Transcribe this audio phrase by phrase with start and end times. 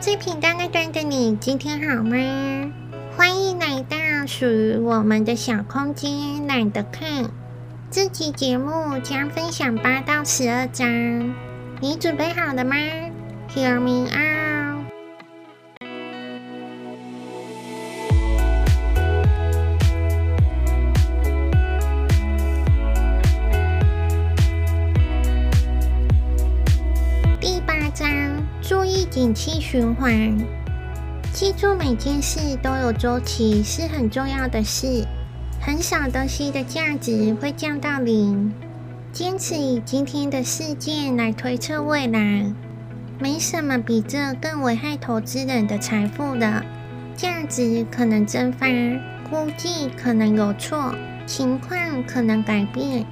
[0.00, 2.16] 最平淡那端的你，今天好吗？
[3.16, 3.96] 欢迎来到
[4.28, 7.24] 属于我们的小空间，懒得看。
[7.90, 11.34] 这期节目将分享八到十二章，
[11.80, 12.76] 你准备好了吗
[13.52, 14.47] ？Hear me out。
[29.28, 30.38] 景气循环，
[31.34, 35.04] 记住每件事都有周期是很重要的事。
[35.60, 38.50] 很少东西的价值会降到零。
[39.12, 42.50] 坚持以今天的事件来推测未来，
[43.18, 46.64] 没什么比这更危害投资人的财富的。
[47.14, 48.66] 价值可能蒸发，
[49.28, 50.94] 估计可能有错，
[51.26, 53.04] 情况可能改变，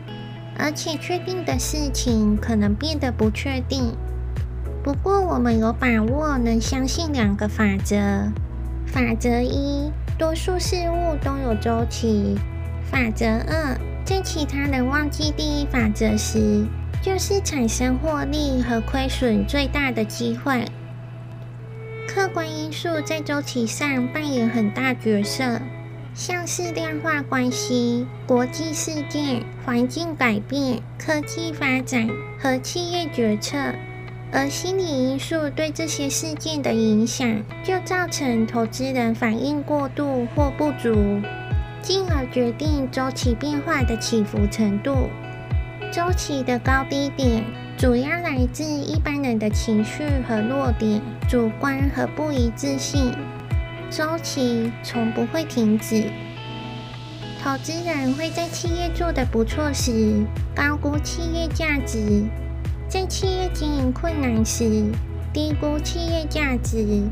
[0.56, 3.94] 而且确定的事情可能变得不确定。
[4.86, 7.96] 不过，我们有把握能相信两个法则。
[8.86, 12.38] 法则一：多数事物都有周期。
[12.88, 16.64] 法则二：在其他人忘记第一法则时，
[17.02, 20.64] 就是产生获利和亏损最大的机会。
[22.06, 25.60] 客观因素在周期上扮演很大角色，
[26.14, 33.58] 像是量化关系、国际事件、环境改变、科技发展和企业决策。
[34.38, 41.22] 而心理因素对这些事件的影响，就造成投资人反应过度或不足，
[41.80, 45.08] 进而决定周期变化的起伏程度。
[45.90, 47.42] 周期的高低点
[47.78, 53.16] 主要来自一般人的情绪和弱点、主观和不一致性。
[53.88, 56.10] 周期从不会停止。
[57.42, 62.24] 投资人会在企业做得不错时，高估企业价值。
[62.96, 64.90] 在企业经营困难时，
[65.30, 67.02] 低估企业价值。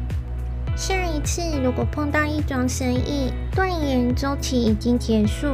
[0.74, 5.46] 下一次如果碰到一桩生意，断言周期已经结束，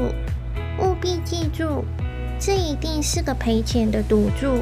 [0.78, 1.84] 务必记住，
[2.38, 4.58] 这一定是个赔钱的赌注。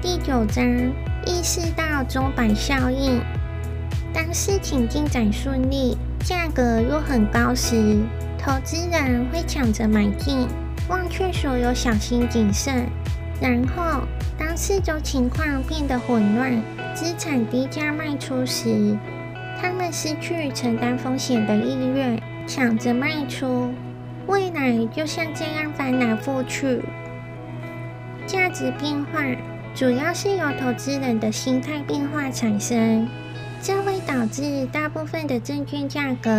[0.00, 0.64] 第九章，
[1.26, 3.20] 意识到钟摆效应。
[4.14, 7.98] 当事情进展顺利，价格又很高时，
[8.38, 10.46] 投资人会抢着买进，
[10.88, 12.86] 忘却所有小心谨慎。
[13.40, 14.02] 然后，
[14.38, 16.62] 当四周情况变得混乱，
[16.94, 18.96] 资产低价卖出时，
[19.60, 23.72] 他们失去承担风险的意愿，抢着卖出。
[24.26, 26.82] 未来就像这样翻来覆去。
[28.26, 29.22] 价值变化
[29.74, 33.06] 主要是由投资人的心态变化产生，
[33.62, 36.30] 这会导致大部分的证券价格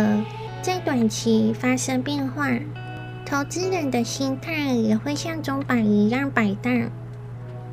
[0.60, 2.50] 在短期发生变化。
[3.30, 6.90] 投资人的心态也会像钟摆一样摆荡。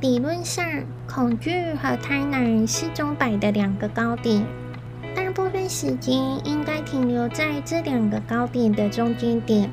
[0.01, 0.65] 理论上，
[1.07, 4.45] 恐惧和贪婪是钟摆的两个高点，
[5.15, 6.13] 大部分时间
[6.45, 9.69] 应该停留在这两个高点的中间点，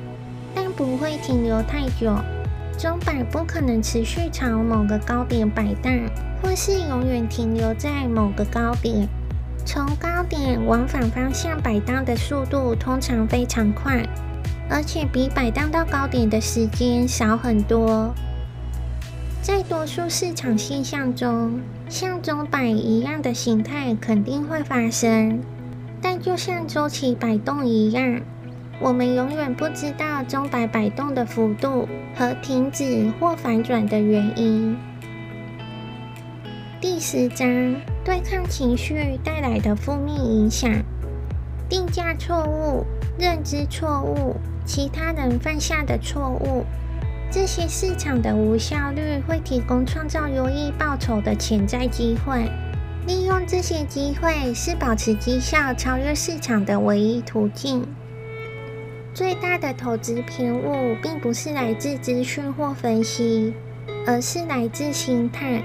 [0.55, 2.15] 但不会停留太久。
[2.77, 5.93] 钟摆不可能持续朝某个高点摆荡，
[6.41, 9.05] 或是永远停留在某个高点。
[9.65, 14.01] 从高点往反方向摆荡的速度通常非常快。
[14.73, 18.11] 而且比摆荡到高点的时间少很多。
[19.39, 25.39] 在多数市场现象中，像钟摆一样的形态肯定会发生，
[26.01, 28.19] 但就像周期摆动一样，
[28.79, 34.75] 我们永远不知道钟摆摆动的幅度和停止或反转的原因。
[36.81, 37.47] 第十章：
[38.03, 40.71] 对抗情绪带来的负面影响，
[41.69, 42.85] 定价错误、
[43.17, 44.35] 认知错误。
[44.65, 46.63] 其他人犯下的错误，
[47.29, 52.49] 这些市场的无效率会提供创造优异报酬的潜在机会。
[53.05, 57.85] 利用这些机会是保持绩效超越市场的唯一途径。
[59.13, 63.53] 最大的投资偏误并不是来自资讯或分析，
[64.07, 65.61] 而是来自心态。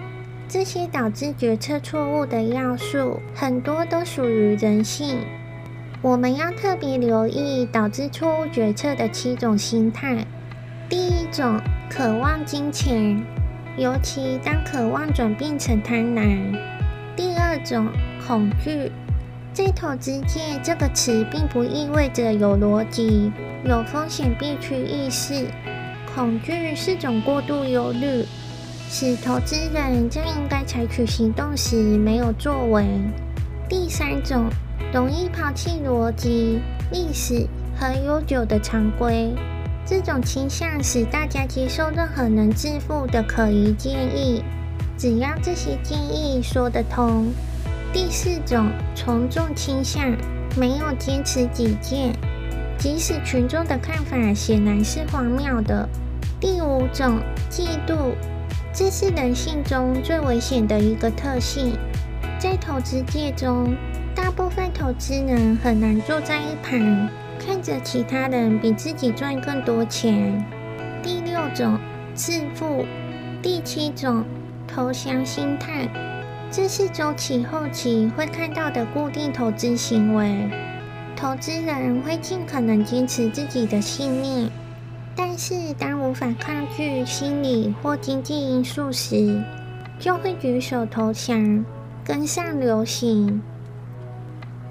[0.48, 5.20] 这些导致决策错误的要素，很多都属于人性。
[6.00, 10.24] 我们要特别留意导致错误决策的七种心态。
[10.88, 11.60] 第一种，
[11.90, 13.20] 渴望金钱，
[13.76, 16.56] 尤其当渴望转变成贪婪。
[17.16, 17.88] 第二种，
[18.24, 18.92] 恐惧，
[19.52, 23.32] 在投资界，这个词并不意味着有逻辑、
[23.64, 25.48] 有风险避趋意识。
[26.14, 28.24] 恐惧是种过度忧虑，
[28.88, 32.86] 使投资人在应该采取行动时没有作为。
[33.68, 34.48] 第三种。
[34.92, 37.46] 容易抛弃逻辑、历史
[37.76, 39.34] 和悠久的常规，
[39.84, 44.42] 这种倾向使大家接受任何能致富的可疑建议，
[44.96, 47.26] 只要这些建议说得通。
[47.92, 50.16] 第四种，从众倾向，
[50.56, 52.14] 没有坚持己见，
[52.78, 55.86] 即使群众的看法显然是荒谬的。
[56.40, 57.20] 第五种，
[57.50, 58.14] 嫉妒，
[58.72, 61.76] 这是人性中最危险的一个特性。
[62.38, 63.74] 在投资界中，
[64.18, 70.44] 大部分投资人很难坐在一旁，看着其他人比自己赚更多钱。
[71.00, 71.78] 第六种，
[72.14, 72.84] 自负。
[73.40, 74.24] 第七种，
[74.66, 75.88] 投降心态，
[76.50, 80.50] 这是周期后期会看到的固定投资行为。
[81.14, 84.50] 投资人会尽可能坚持自己的信念，
[85.14, 89.40] 但是当无法抗拒心理或经济因素时，
[89.96, 91.64] 就会举手投降，
[92.04, 93.40] 跟上流行。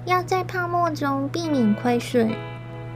[0.08, 2.30] 要在泡沫中避免亏损，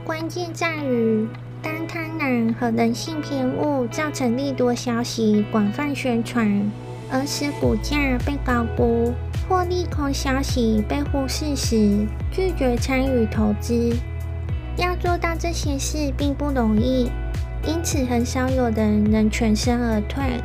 [0.03, 1.27] 关键在于。
[1.61, 6.71] 当贪婪和人性偏误造成利多消息广泛宣传，
[7.11, 9.13] 而使股价被高估
[9.47, 13.95] 或利空消息被忽视时，拒绝参与投资。
[14.75, 17.11] 要做到这些事并不容易，
[17.63, 20.41] 因此很少有人能全身而退。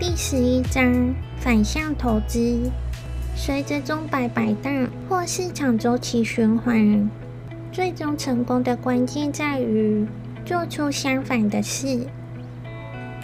[0.00, 2.70] 第十一章：反向投资，
[3.44, 7.10] 随着钟摆摆荡或市场周期循环。
[7.72, 10.06] 最终成功的关键在于
[10.44, 12.06] 做出相反的事。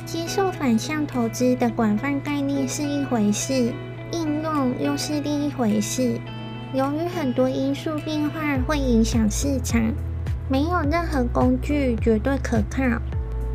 [0.05, 3.73] 接受反向投资的广泛概念是一回事，
[4.11, 6.19] 应用又是另一回事。
[6.75, 9.81] 由于很多因素变化会影响市场，
[10.49, 12.83] 没有任何工具绝对可靠。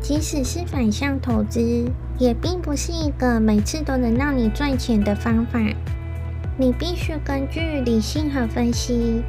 [0.00, 1.60] 即使是反向投资，
[2.18, 5.60] 也并不是一个每次都能让你赚钱的方法。
[6.56, 9.22] 你必须根据理性和分析。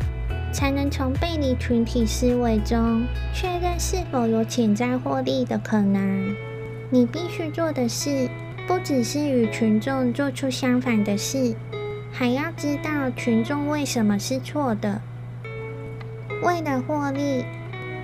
[0.53, 6.33] 才能从背离群体思维中确认是否有潜在获利的可能。
[6.89, 8.29] 你必须做的事，
[8.65, 11.53] 不只是与群众做出相反的事，
[12.09, 15.01] 还要知道群众为什么是错的。
[16.41, 17.43] 为了获利，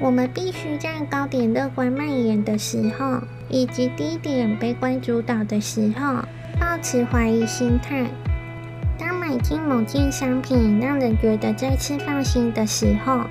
[0.01, 6.15] 我们必须在高点乐观蔓延的时候，以及低点悲观主导的时候，
[6.59, 8.07] 保持怀疑心态。
[9.31, 13.21] 买进某件商品让人觉得再次放心的时候，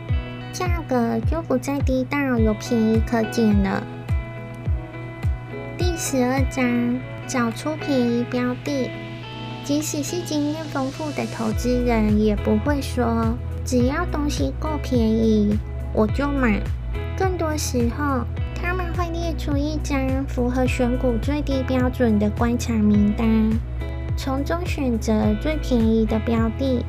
[0.51, 3.83] 价格就不再低到有便宜可捡了。
[5.77, 8.91] 第十二章，找出便宜标的。
[9.63, 15.59] 即使是经验丰富的投资人，也不会说只要东西够便宜
[15.93, 16.63] 我就买。
[17.15, 18.25] 更多时候，
[18.55, 23.51] 他们会列出一张符合选股最低标准的观察名单。
[24.23, 26.85] 从中选择最便宜的标的，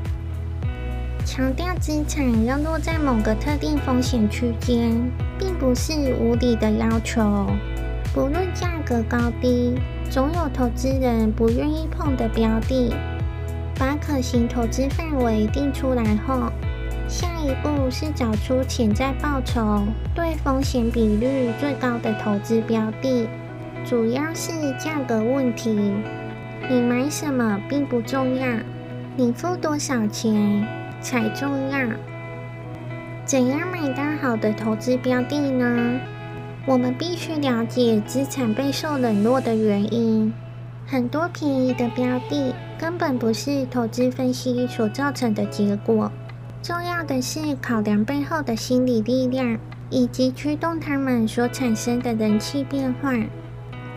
[1.24, 4.92] 强调资产要落在某个特定风险区间，
[5.39, 7.48] 并不是无理的要求。
[8.13, 9.75] 不论价格高低，
[10.10, 12.94] 总有投资人不愿意碰的标的。
[13.80, 16.51] 把可行投资范围定出来后，
[17.07, 23.25] 下一步是找出潜在报酬对风险比率最高的投资标的，
[23.86, 25.94] 主要是价格问题。
[26.69, 28.48] 你买什么并不重要，
[29.18, 30.66] 你付多少钱
[31.02, 31.80] 才重要。
[33.25, 36.00] 怎样买到好的投资标的呢？
[36.66, 40.34] 我们必须了解资产备受冷落的原因。
[40.86, 46.12] 很多便宜的标的根本不是投资分析所造成的结果。
[46.62, 49.58] 重要的是考量背后的心理力量，
[49.89, 53.13] 以及驱动它们所产生的人气变化。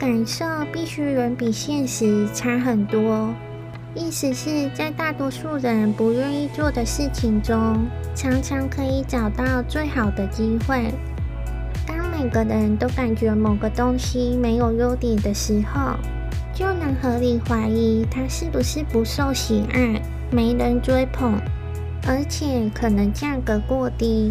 [0.04, 3.34] 感受必须远比现实差很多，
[3.94, 10.92] 意思是在大多数人不愿意做的事情中，常常可以找到最好的机会。
[11.87, 15.96] 当每个人都感觉某个东西没有优点的时候，
[16.52, 19.99] 就能合理怀疑它是不是不受喜爱、
[20.30, 21.32] 没人追捧，
[22.06, 24.30] 而且可能价格过低。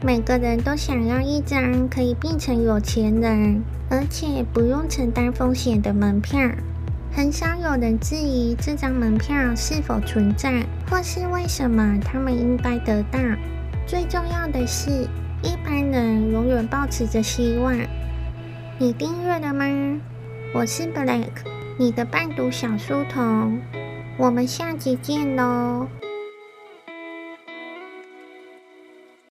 [0.00, 6.40] 每个人都想要一张可以变成有钱人，而且不用承担风险的门票。
[7.10, 13.18] 很少有人质疑这张门票是否存在，或是为什么他们应该得到。
[13.88, 15.08] 最重要的是，
[15.42, 17.76] 一般人永远抱持着希望。
[18.78, 19.66] 你订阅了吗？
[20.54, 21.26] 我是 Black，
[21.76, 23.60] 你的伴读小书童。
[24.16, 25.88] 我们下集见喽。